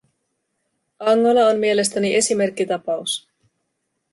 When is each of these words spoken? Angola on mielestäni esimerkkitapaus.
Angola 0.99 1.47
on 1.49 1.59
mielestäni 1.59 2.15
esimerkkitapaus. 2.15 3.27